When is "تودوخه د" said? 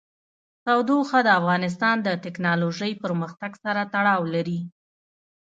0.65-1.29